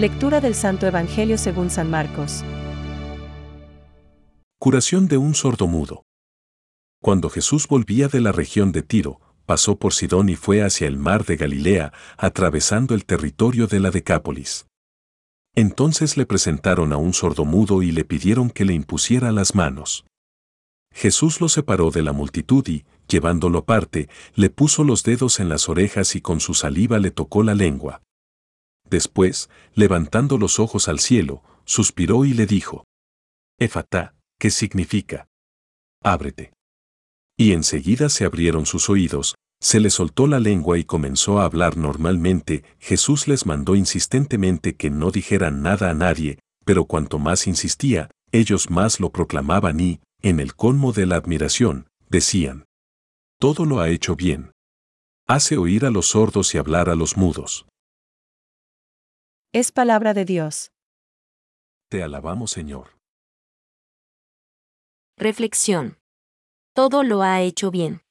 Lectura 0.00 0.40
del 0.40 0.54
Santo 0.54 0.86
Evangelio 0.86 1.36
según 1.36 1.68
San 1.68 1.90
Marcos. 1.90 2.42
Curación 4.58 5.08
de 5.08 5.18
un 5.18 5.34
sordomudo. 5.34 6.04
Cuando 7.02 7.28
Jesús 7.28 7.68
volvía 7.68 8.08
de 8.08 8.22
la 8.22 8.32
región 8.32 8.72
de 8.72 8.80
Tiro, 8.80 9.20
pasó 9.44 9.78
por 9.78 9.92
Sidón 9.92 10.30
y 10.30 10.36
fue 10.36 10.62
hacia 10.62 10.88
el 10.88 10.96
mar 10.96 11.26
de 11.26 11.36
Galilea, 11.36 11.92
atravesando 12.16 12.94
el 12.94 13.04
territorio 13.04 13.66
de 13.66 13.78
la 13.78 13.90
Decápolis. 13.90 14.64
Entonces 15.54 16.16
le 16.16 16.24
presentaron 16.24 16.94
a 16.94 16.96
un 16.96 17.12
sordomudo 17.12 17.82
y 17.82 17.92
le 17.92 18.04
pidieron 18.04 18.48
que 18.48 18.64
le 18.64 18.72
impusiera 18.72 19.32
las 19.32 19.54
manos. 19.54 20.06
Jesús 20.94 21.42
lo 21.42 21.50
separó 21.50 21.90
de 21.90 22.00
la 22.00 22.14
multitud 22.14 22.66
y, 22.68 22.86
llevándolo 23.06 23.58
aparte, 23.58 24.08
le 24.34 24.48
puso 24.48 24.82
los 24.82 25.02
dedos 25.02 25.40
en 25.40 25.50
las 25.50 25.68
orejas 25.68 26.16
y 26.16 26.22
con 26.22 26.40
su 26.40 26.54
saliva 26.54 26.98
le 26.98 27.10
tocó 27.10 27.42
la 27.42 27.54
lengua. 27.54 28.00
Después, 28.90 29.48
levantando 29.74 30.36
los 30.36 30.58
ojos 30.58 30.88
al 30.88 30.98
cielo, 30.98 31.42
suspiró 31.64 32.24
y 32.24 32.34
le 32.34 32.46
dijo, 32.46 32.84
Efatá, 33.58 34.16
¿qué 34.38 34.50
significa? 34.50 35.28
Ábrete. 36.02 36.52
Y 37.38 37.52
enseguida 37.52 38.08
se 38.08 38.24
abrieron 38.24 38.66
sus 38.66 38.90
oídos, 38.90 39.36
se 39.60 39.78
le 39.78 39.90
soltó 39.90 40.26
la 40.26 40.40
lengua 40.40 40.78
y 40.78 40.84
comenzó 40.84 41.38
a 41.38 41.44
hablar 41.44 41.76
normalmente, 41.76 42.64
Jesús 42.78 43.28
les 43.28 43.46
mandó 43.46 43.76
insistentemente 43.76 44.74
que 44.74 44.90
no 44.90 45.10
dijeran 45.10 45.62
nada 45.62 45.90
a 45.90 45.94
nadie, 45.94 46.38
pero 46.64 46.86
cuanto 46.86 47.18
más 47.18 47.46
insistía, 47.46 48.10
ellos 48.32 48.70
más 48.70 49.00
lo 49.00 49.10
proclamaban 49.10 49.78
y, 49.80 50.00
en 50.22 50.40
el 50.40 50.54
colmo 50.54 50.92
de 50.92 51.06
la 51.06 51.16
admiración, 51.16 51.86
decían, 52.08 52.64
Todo 53.38 53.66
lo 53.66 53.80
ha 53.80 53.88
hecho 53.90 54.16
bien. 54.16 54.52
Hace 55.28 55.58
oír 55.58 55.84
a 55.84 55.90
los 55.90 56.06
sordos 56.08 56.54
y 56.54 56.58
hablar 56.58 56.88
a 56.88 56.96
los 56.96 57.16
mudos. 57.16 57.66
Es 59.52 59.72
palabra 59.72 60.14
de 60.14 60.24
Dios. 60.24 60.70
Te 61.88 62.04
alabamos 62.04 62.52
Señor. 62.52 62.96
Reflexión. 65.18 65.98
Todo 66.72 67.02
lo 67.02 67.22
ha 67.22 67.40
hecho 67.42 67.72
bien. 67.72 68.02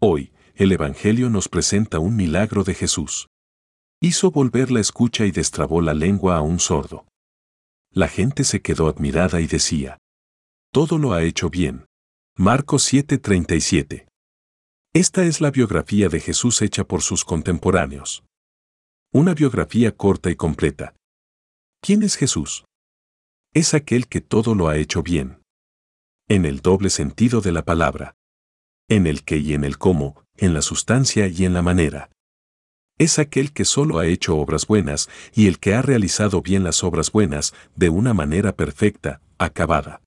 Hoy, 0.00 0.32
el 0.54 0.70
Evangelio 0.70 1.28
nos 1.28 1.48
presenta 1.48 1.98
un 1.98 2.14
milagro 2.14 2.62
de 2.62 2.74
Jesús. 2.74 3.26
Hizo 4.00 4.30
volver 4.30 4.70
la 4.70 4.78
escucha 4.78 5.26
y 5.26 5.32
destrabó 5.32 5.80
la 5.80 5.92
lengua 5.92 6.36
a 6.36 6.42
un 6.42 6.60
sordo. 6.60 7.04
La 7.90 8.06
gente 8.06 8.44
se 8.44 8.62
quedó 8.62 8.86
admirada 8.86 9.40
y 9.40 9.48
decía, 9.48 9.98
Todo 10.72 10.98
lo 10.98 11.14
ha 11.14 11.24
hecho 11.24 11.50
bien. 11.50 11.86
Marcos 12.36 12.84
7:37. 12.92 14.06
Esta 14.92 15.24
es 15.24 15.40
la 15.40 15.50
biografía 15.50 16.08
de 16.08 16.20
Jesús 16.20 16.62
hecha 16.62 16.84
por 16.84 17.02
sus 17.02 17.24
contemporáneos. 17.24 18.22
Una 19.16 19.32
biografía 19.32 19.92
corta 19.92 20.28
y 20.28 20.34
completa. 20.34 20.96
¿Quién 21.80 22.02
es 22.02 22.16
Jesús? 22.16 22.64
Es 23.52 23.72
aquel 23.72 24.08
que 24.08 24.20
todo 24.20 24.56
lo 24.56 24.66
ha 24.66 24.76
hecho 24.76 25.04
bien. 25.04 25.40
En 26.28 26.44
el 26.44 26.62
doble 26.62 26.90
sentido 26.90 27.40
de 27.40 27.52
la 27.52 27.64
palabra. 27.64 28.16
En 28.88 29.06
el 29.06 29.22
qué 29.22 29.36
y 29.36 29.54
en 29.54 29.62
el 29.62 29.78
cómo, 29.78 30.24
en 30.36 30.52
la 30.52 30.62
sustancia 30.62 31.28
y 31.28 31.44
en 31.44 31.54
la 31.54 31.62
manera. 31.62 32.10
Es 32.98 33.20
aquel 33.20 33.52
que 33.52 33.64
solo 33.64 34.00
ha 34.00 34.06
hecho 34.08 34.36
obras 34.36 34.66
buenas 34.66 35.08
y 35.32 35.46
el 35.46 35.60
que 35.60 35.74
ha 35.74 35.82
realizado 35.82 36.42
bien 36.42 36.64
las 36.64 36.82
obras 36.82 37.12
buenas 37.12 37.54
de 37.76 37.90
una 37.90 38.14
manera 38.14 38.56
perfecta, 38.56 39.20
acabada. 39.38 40.02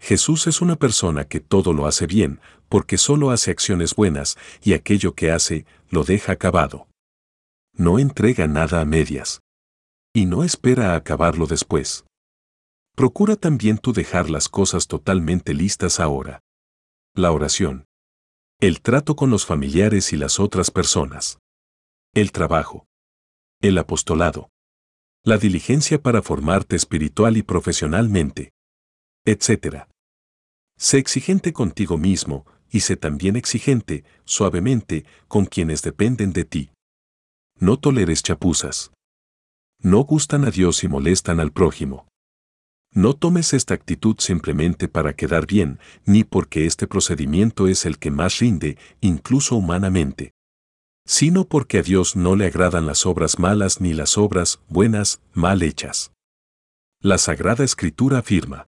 Jesús 0.00 0.48
es 0.48 0.60
una 0.60 0.74
persona 0.74 1.28
que 1.28 1.38
todo 1.38 1.72
lo 1.72 1.86
hace 1.86 2.08
bien, 2.08 2.40
porque 2.68 2.98
solo 2.98 3.30
hace 3.30 3.52
acciones 3.52 3.94
buenas 3.94 4.36
y 4.64 4.72
aquello 4.72 5.14
que 5.14 5.30
hace, 5.30 5.64
lo 5.90 6.02
deja 6.02 6.32
acabado. 6.32 6.85
No 7.76 7.98
entrega 7.98 8.46
nada 8.46 8.80
a 8.80 8.84
medias. 8.84 9.40
Y 10.14 10.26
no 10.26 10.44
espera 10.44 10.92
a 10.92 10.96
acabarlo 10.96 11.46
después. 11.46 12.04
Procura 12.94 13.36
también 13.36 13.76
tú 13.78 13.92
dejar 13.92 14.30
las 14.30 14.48
cosas 14.48 14.86
totalmente 14.86 15.52
listas 15.52 16.00
ahora. 16.00 16.40
La 17.14 17.32
oración, 17.32 17.84
el 18.58 18.80
trato 18.80 19.16
con 19.16 19.28
los 19.28 19.44
familiares 19.44 20.14
y 20.14 20.16
las 20.16 20.40
otras 20.40 20.70
personas. 20.70 21.38
El 22.14 22.32
trabajo. 22.32 22.86
El 23.60 23.76
apostolado. 23.76 24.48
La 25.22 25.36
diligencia 25.36 26.00
para 26.00 26.22
formarte 26.22 26.74
espiritual 26.74 27.36
y 27.36 27.42
profesionalmente. 27.42 28.52
Etc. 29.26 29.84
Sé 30.78 30.96
exigente 30.96 31.52
contigo 31.52 31.98
mismo 31.98 32.46
y 32.70 32.80
sé 32.80 32.96
también 32.96 33.36
exigente, 33.36 34.04
suavemente, 34.24 35.04
con 35.28 35.44
quienes 35.44 35.82
dependen 35.82 36.32
de 36.32 36.46
ti. 36.46 36.70
No 37.58 37.78
toleres 37.78 38.22
chapuzas. 38.22 38.92
No 39.80 40.04
gustan 40.04 40.44
a 40.44 40.50
Dios 40.50 40.84
y 40.84 40.88
molestan 40.88 41.40
al 41.40 41.52
prójimo. 41.52 42.06
No 42.92 43.14
tomes 43.14 43.52
esta 43.52 43.74
actitud 43.74 44.16
simplemente 44.18 44.88
para 44.88 45.14
quedar 45.14 45.46
bien, 45.46 45.78
ni 46.04 46.24
porque 46.24 46.66
este 46.66 46.86
procedimiento 46.86 47.68
es 47.68 47.84
el 47.84 47.98
que 47.98 48.10
más 48.10 48.38
rinde, 48.38 48.78
incluso 49.00 49.56
humanamente, 49.56 50.32
sino 51.06 51.46
porque 51.46 51.78
a 51.78 51.82
Dios 51.82 52.16
no 52.16 52.36
le 52.36 52.46
agradan 52.46 52.86
las 52.86 53.06
obras 53.06 53.38
malas 53.38 53.80
ni 53.80 53.92
las 53.92 54.18
obras 54.18 54.60
buenas 54.68 55.20
mal 55.32 55.62
hechas. 55.62 56.12
La 57.00 57.18
Sagrada 57.18 57.64
Escritura 57.64 58.18
afirma, 58.18 58.66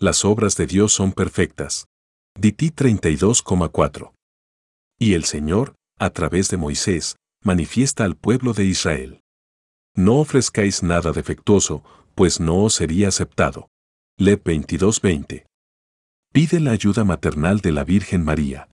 las 0.00 0.24
obras 0.24 0.56
de 0.56 0.66
Dios 0.66 0.92
son 0.92 1.12
perfectas. 1.12 1.86
Diti 2.36 2.70
32,4. 2.70 4.12
Y 4.98 5.14
el 5.14 5.24
Señor, 5.24 5.76
a 5.98 6.10
través 6.10 6.50
de 6.50 6.56
Moisés, 6.56 7.16
manifiesta 7.44 8.04
al 8.04 8.16
pueblo 8.16 8.52
de 8.52 8.64
Israel. 8.64 9.20
No 9.94 10.16
ofrezcáis 10.16 10.82
nada 10.82 11.12
defectuoso, 11.12 11.84
pues 12.14 12.40
no 12.40 12.64
os 12.64 12.74
sería 12.74 13.08
aceptado. 13.08 13.68
Le 14.18 14.36
22:20. 14.36 15.46
Pide 16.32 16.58
la 16.58 16.72
ayuda 16.72 17.04
maternal 17.04 17.60
de 17.60 17.70
la 17.70 17.84
Virgen 17.84 18.24
María. 18.24 18.68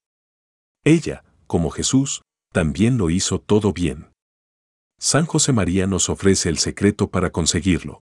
Ella, 0.84 1.24
como 1.46 1.70
Jesús, 1.70 2.24
también 2.52 2.98
lo 2.98 3.10
hizo 3.10 3.40
todo 3.40 3.72
bien. 3.72 4.12
San 5.00 5.26
José 5.26 5.52
María 5.52 5.86
nos 5.86 6.10
ofrece 6.10 6.50
el 6.50 6.58
secreto 6.58 7.10
para 7.10 7.32
conseguirlo. 7.32 8.02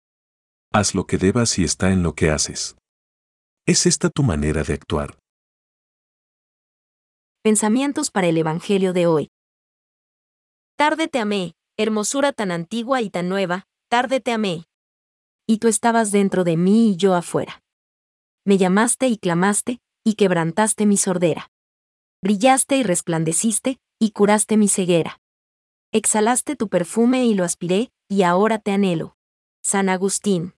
Haz 0.73 0.95
lo 0.95 1.07
que 1.07 1.19
debas 1.19 1.59
y 1.59 1.65
está 1.65 1.93
en 1.93 2.03
lo 2.03 2.15
que 2.15 2.31
haces. 2.31 2.77
¿Es 3.67 3.87
esta 3.87 4.11
tu 4.11 4.23
manera 4.23 4.63
de 4.63 4.75
actuar? 4.75 5.19
Pensamientos 7.43 8.11
para 8.11 8.27
el 8.27 8.37
Evangelio 8.37 8.93
de 8.93 9.07
hoy. 9.07 9.29
Tarde 10.79 11.09
te 11.09 11.19
amé, 11.19 11.53
hermosura 11.77 12.33
tan 12.33 12.51
antigua 12.51 13.03
y 13.03 13.11
tan 13.11 13.29
nueva, 13.29 13.67
tarde 13.91 14.21
te 14.21 14.33
amé 14.33 14.69
y 15.49 15.59
tú 15.59 15.69
estabas 15.69 16.13
dentro 16.13 16.45
de 16.45 16.59
mí 16.59 16.91
y 16.91 16.97
yo 16.97 17.15
afuera. 17.15 17.63
Me 18.45 18.59
llamaste 18.59 19.09
y 19.09 19.17
clamaste, 19.17 19.81
y 20.05 20.15
quebrantaste 20.15 20.85
mi 20.85 20.99
sordera. 20.99 21.51
Brillaste 22.23 22.77
y 22.77 22.83
resplandeciste, 22.83 23.79
y 23.99 24.11
curaste 24.11 24.59
mi 24.59 24.69
ceguera. 24.69 25.21
Exhalaste 25.91 26.55
tu 26.55 26.69
perfume 26.69 27.25
y 27.25 27.35
lo 27.35 27.45
aspiré, 27.45 27.91
y 28.09 28.23
ahora 28.23 28.59
te 28.59 28.73
anhelo. 28.73 29.17
San 29.63 29.89
Agustín. 29.89 30.55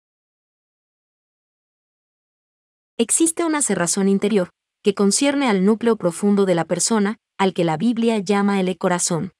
Existe 2.97 3.46
una 3.46 3.62
cerrazón 3.62 4.09
interior, 4.09 4.50
que 4.84 4.96
concierne 4.96 5.47
al 5.50 5.63
núcleo 5.66 5.97
profundo 5.97 6.46
de 6.46 6.56
la 6.56 6.66
persona, 6.66 7.18
al 7.38 7.53
que 7.53 7.63
la 7.63 7.78
Biblia 7.78 8.18
llama 8.18 8.59
el 8.59 8.75
corazón. 8.80 9.34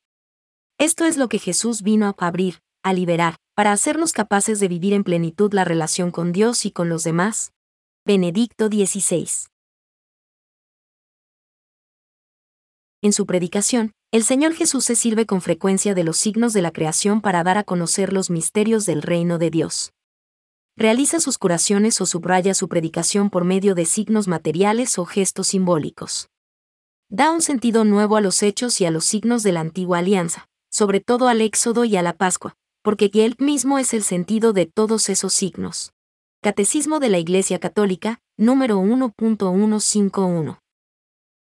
Esto 0.82 1.04
es 1.04 1.18
lo 1.18 1.28
que 1.28 1.40
Jesús 1.40 1.82
vino 1.82 2.06
a 2.08 2.16
abrir, 2.26 2.62
a 2.84 2.94
liberar, 2.94 3.36
para 3.54 3.74
hacernos 3.74 4.14
capaces 4.14 4.62
de 4.62 4.70
vivir 4.70 4.94
en 4.94 5.04
plenitud 5.04 5.54
la 5.54 5.66
relación 5.66 6.10
con 6.10 6.32
Dios 6.32 6.66
y 6.66 6.72
con 6.72 6.88
los 6.88 7.04
demás. 7.04 7.52
Benedicto 8.06 8.68
XVI. 8.68 9.28
En 13.02 13.12
su 13.12 13.26
predicación, 13.26 13.92
el 14.14 14.24
Señor 14.24 14.54
Jesús 14.54 14.86
se 14.86 14.96
sirve 14.96 15.26
con 15.26 15.42
frecuencia 15.42 15.94
de 15.94 16.06
los 16.06 16.16
signos 16.16 16.54
de 16.54 16.62
la 16.62 16.72
creación 16.72 17.20
para 17.20 17.44
dar 17.44 17.58
a 17.58 17.66
conocer 17.66 18.14
los 18.14 18.30
misterios 18.30 18.86
del 18.86 19.02
reino 19.02 19.38
de 19.38 19.50
Dios. 19.50 19.92
Realiza 20.78 21.20
sus 21.20 21.38
curaciones 21.38 22.00
o 22.00 22.06
subraya 22.06 22.54
su 22.54 22.70
predicación 22.70 23.30
por 23.30 23.44
medio 23.44 23.76
de 23.76 23.84
signos 23.84 24.30
materiales 24.30 24.98
o 24.98 25.04
gestos 25.04 25.48
simbólicos. 25.48 26.30
Da 27.10 27.32
un 27.32 27.42
sentido 27.42 27.84
nuevo 27.84 28.16
a 28.16 28.22
los 28.22 28.42
hechos 28.44 28.80
y 28.80 28.86
a 28.86 28.92
los 28.92 29.04
signos 29.04 29.44
de 29.44 29.52
la 29.52 29.60
antigua 29.60 29.98
alianza, 29.98 30.49
sobre 30.70 31.00
todo 31.00 31.28
al 31.28 31.42
Éxodo 31.42 31.86
y 31.86 31.98
a 31.98 32.02
la 32.02 32.14
Pascua, 32.14 32.56
porque 32.82 33.10
Él 33.14 33.36
mismo 33.40 33.80
es 33.80 33.94
el 33.94 34.04
sentido 34.04 34.54
de 34.54 34.66
todos 34.66 35.10
esos 35.10 35.34
signos. 35.34 35.94
Catecismo 36.42 37.00
de 37.00 37.10
la 37.10 37.18
Iglesia 37.18 37.60
Católica, 37.60 38.22
número 38.38 38.80
1.151. 38.80 40.60